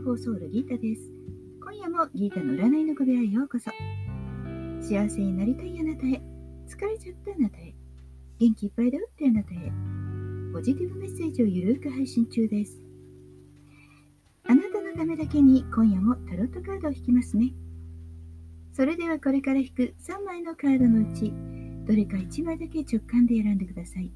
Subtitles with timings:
[0.00, 1.02] フォーソウルギータです。
[1.60, 3.70] 今夜もギータの占いの小部屋へようこそ。
[4.80, 6.20] 幸せになりたいあなたへ、
[6.66, 7.72] 疲れちゃったあなたへ、
[8.40, 9.72] 元気いっぱいで打ってあなたへ、
[10.52, 12.82] ポジティブメッセージをゆるく配信中です。
[14.48, 17.52] あなたのためだけに今夜もタロットカードを引きますね。
[18.72, 21.32] それではこれから引く3枚のカードのうち、
[21.86, 24.10] どれか1枚だけ直感で選んでください。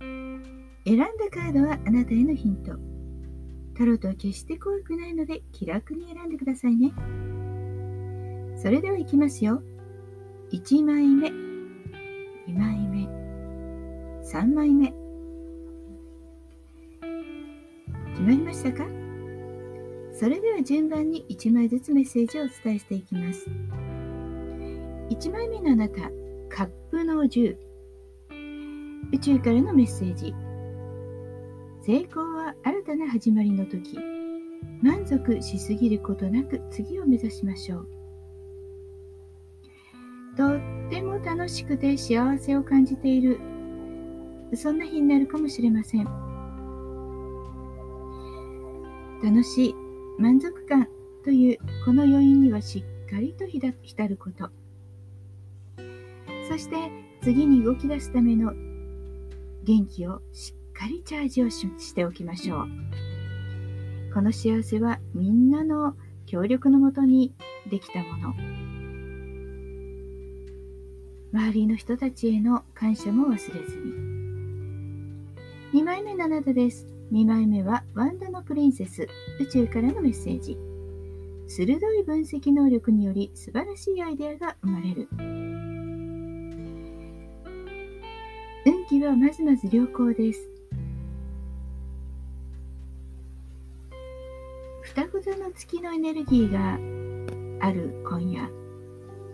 [0.00, 2.93] 選んだカードはあなたへのヒント。
[3.74, 6.92] タロットは決して怖くないので気楽に選んでくださいね。
[8.56, 9.62] それではいきますよ。
[10.52, 13.08] 1枚目、2枚目、
[14.22, 14.94] 3枚目。
[18.12, 18.86] 決まりましたか？
[20.12, 23.50] それでは順番に1枚ずつメッセージをお伝えしていきます。
[25.10, 26.02] 1枚目のあなた、
[26.48, 27.56] カップの10。
[29.12, 30.32] 宇宙からのメッセージ。
[31.82, 33.98] 成功新たな始まりの時
[34.82, 37.88] 満足しすぎることなく次を目指しましょう。
[40.36, 43.38] とっても楽しくて幸せを感じている。
[44.54, 46.04] そんな日になるかもしれません。
[49.22, 49.74] 楽しい
[50.18, 50.86] 満足感
[51.24, 54.50] というこの余韻にはしっかりと浸ること。
[56.48, 56.76] そして
[57.22, 58.52] 次に動き出すための
[59.62, 62.68] 元気をしっかりチャージをしておきましょう。
[64.12, 65.94] この幸せはみんなの
[66.26, 67.34] 協力のもとに
[67.70, 68.34] できたもの。
[71.32, 73.92] 周りの人たちへの感謝も忘れずに。
[75.80, 76.86] 2枚目のあなたです。
[77.12, 79.06] 2枚目はワンダのプリンセス、
[79.40, 80.56] 宇宙からのメッセージ。
[81.46, 85.08] 鋭い分析能力により素晴らしいアイデアが生まれる。
[88.66, 90.53] 運気はまずまず良好です。
[94.84, 96.74] 双子座の月のエネルギーが
[97.66, 98.50] ある今夜、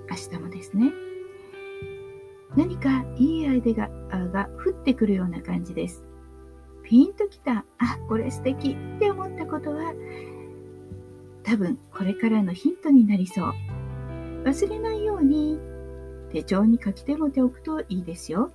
[0.08, 0.92] 明日もですね。
[2.56, 3.88] 何かいいアイデア
[4.28, 6.04] が降ってくるような感じです。
[6.84, 9.92] ピンときた、あ、これ素敵って思ったことは、
[11.42, 13.52] 多分これからのヒントになりそう。
[14.44, 15.58] 忘れないように
[16.30, 18.52] 手帳に書き留めておくといいですよ。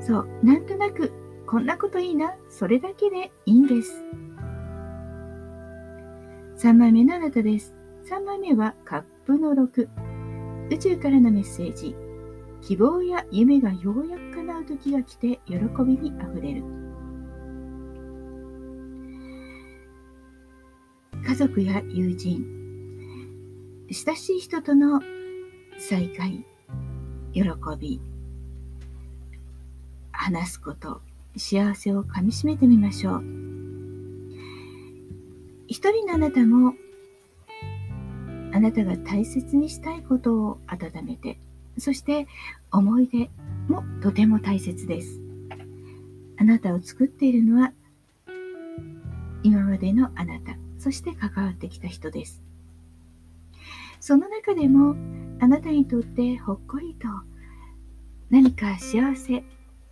[0.00, 1.12] そう、なんとなく
[1.46, 4.02] こんなこといいな、それだけでいいんです。
[6.64, 7.74] 3枚目のあなたです。
[8.08, 9.86] 3枚目はカップの6。
[10.70, 11.94] 宇宙からのメッセージ。
[12.62, 16.64] 希望や夢がようやく叶う時が来て喜びにあふれる。
[21.22, 22.46] 家族や友人、
[23.90, 25.02] 親しい人との
[25.76, 26.46] 再会、
[27.34, 27.42] 喜
[27.78, 28.00] び、
[30.12, 31.02] 話すこと、
[31.36, 33.53] 幸せをかみしめてみましょう。
[35.74, 36.74] 一人のあなたも
[38.52, 41.36] あなたが大切にしたいことを温めて
[41.78, 42.28] そして
[42.70, 43.28] 思い出
[43.66, 45.20] もとても大切です。
[46.36, 47.72] あなたを作っているのは
[49.42, 52.40] 今までのあなたそして関わってきた人です。
[53.98, 54.94] その中でも
[55.40, 57.08] あなたにとってほっこりと
[58.30, 59.42] 何か幸せ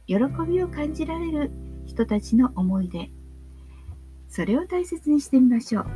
[0.06, 0.14] 喜
[0.48, 1.50] びを感じられる
[1.86, 3.10] 人たちの思い出
[4.34, 5.86] それを大切にしてみましょう。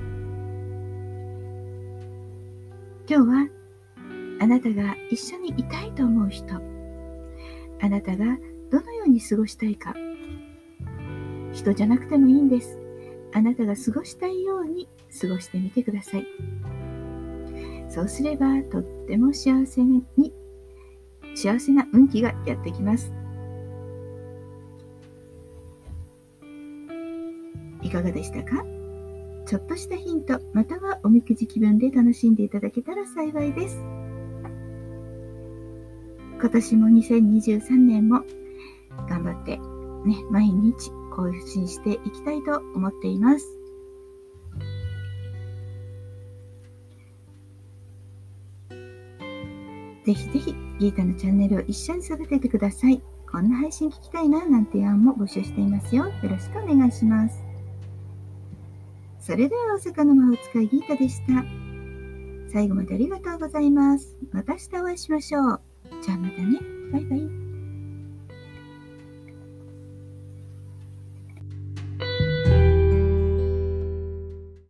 [3.09, 3.49] 今日は
[4.43, 6.55] あなたが一緒にいたいと思う人、
[7.81, 8.37] あなたが
[8.71, 9.95] どのように過ごしたいか、
[11.55, 12.79] 人じゃなくてもいいんです。
[13.33, 14.87] あなたが過ごしたいように
[15.19, 16.27] 過ごしてみてください。
[17.89, 20.05] そうすればとっても幸せに、
[21.35, 23.15] 幸せな運気がやってきます。
[27.87, 28.65] いかがでしたか？
[29.47, 33.81] ちょっとしたヒント、またはおみくじ気分で楽しんでいただけたら幸いです。
[36.41, 38.23] 今年も2023年も
[39.09, 39.59] 頑張って、
[40.09, 43.47] ね、毎日更新していきたいと思っています。
[50.05, 53.01] ぜひぜひ、ギータのチャンネルを一緒に育ててください。
[53.31, 56.07] こんな配信聞きたいな、なんて案も募集していますよ。
[56.07, 57.46] よろしくお願いします。
[59.27, 61.45] それでは大阪の魔法使いギータでした。
[62.53, 64.17] 最後までありがとうございます。
[64.31, 65.61] また明日お会いしましょう。
[66.01, 66.36] じゃあまた。